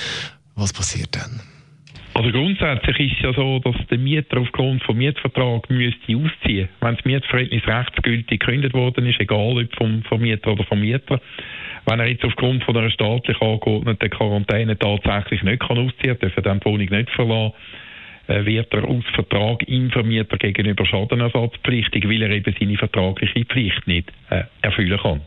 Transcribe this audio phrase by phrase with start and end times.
[0.55, 1.41] Was passiert dann?
[2.17, 6.71] Also grundsätzlich ist es ja so, dass der Mieter aufgrund vom Mietvertrag müsste ausziehen.
[6.81, 11.21] Wenn das Mietverhältnis rechtsgültig gekündigt worden ist, egal ob vom Vermieter oder vom Mieter,
[11.85, 16.43] wenn er jetzt aufgrund von einer staatlich angeordneten Quarantäne tatsächlich nicht kann ausziehen, darf er
[16.43, 17.53] dann die Wohnung nicht verlassen,
[18.29, 23.87] äh, wird er aus Vertrag im Vermieter gegenüber Schadenersatzpflichtig, weil er eben seine vertragliche Pflicht
[23.87, 25.21] nicht äh, erfüllen kann.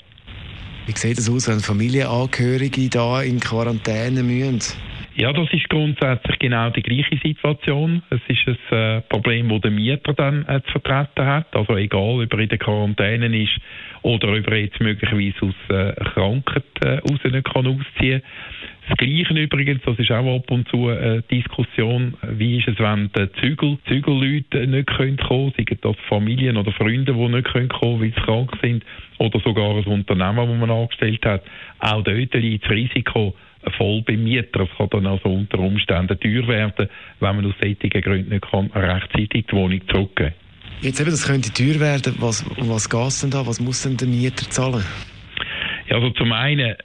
[0.87, 4.88] Wie sieht es aus, wenn Familienangehörige da in Quarantäne müssen?
[5.19, 8.01] Ja, das ist grundsätzlich genau die gleiche Situation.
[8.09, 11.53] Es ist ein äh, Problem, das der Mieter dann äh, zu vertreten hat.
[11.53, 13.59] Also egal, ob er in der Quarantäne ist
[14.01, 18.21] oder ob er jetzt möglicherweise aus äh, Krankheit äh, raus kann ausziehen
[18.89, 23.11] das Gleiche übrigens, das ist auch ab und zu eine Diskussion, wie ist es, wenn
[23.15, 28.01] die Zügel, Zügelleute nicht können kommen, seien das Familien oder Freunde, die nicht können kommen,
[28.01, 28.83] weil sie krank sind,
[29.19, 31.43] oder sogar ein Unternehmen, das man angestellt hat.
[31.79, 33.35] Auch dort liegt das Risiko,
[33.71, 34.61] voll beim Mieter.
[34.61, 36.89] Es kann dann also unter Umständen teuer werden,
[37.19, 40.33] wenn man aus solchen Gründen nicht kann, rechtzeitig die Wohnung zurückgeben
[40.81, 42.15] Jetzt eben, das könnte teuer werden.
[42.19, 43.45] Was, was geht es denn da?
[43.45, 44.85] Was muss denn der Mieter zahlen?
[45.89, 46.75] Ja, also zum einen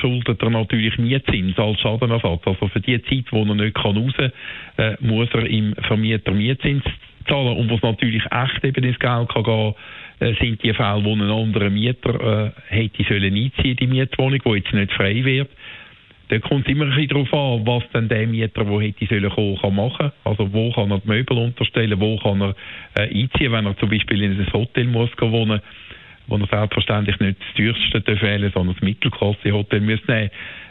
[0.00, 2.40] schuldet er natürlich Mietzins als Schadenersatz.
[2.46, 4.32] Also für die Zeit, wo er nicht kann raus kann,
[4.78, 6.84] äh, muss er im Vermieter Mietzins
[7.28, 7.56] zahlen.
[7.58, 9.74] Und was natürlich echt eben ins Geld kann gehen,
[10.20, 12.14] äh, sind die Fälle, wo ein anderer Mieter
[12.46, 15.50] äh, hätte sollen einziehen, die Mietwohnung, die jetzt nicht frei wird.
[16.28, 19.30] Da kommt es immer ein bisschen darauf an, was dann der Mieter, der hätte sollen
[19.30, 20.12] kommen, kann machen.
[20.24, 22.54] Also wo kann er die Möbel unterstellen, wo kann er
[22.94, 25.60] äh, einziehen, wenn er zum Beispiel in ein Hotel muss wohnen,
[26.26, 30.30] wo er selbstverständlich nicht das teuerste wählen sondern das Mittelklasse-Hotel muss nehmen,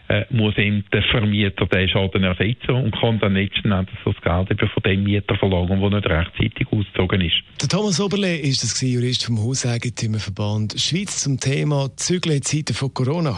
[0.10, 4.52] äh, muss ihm der Vermieter den Schaden ersetzen und kann dann letzten Endes das Geld
[4.52, 7.36] eben von dem Mieter verlangen, der nicht rechtzeitig ausgezogen ist.
[7.62, 13.38] Der Thomas Oberle ist das Jurist vom Hauseigentümerverband Schweiz zum Thema Zügle Zeiten von Corona.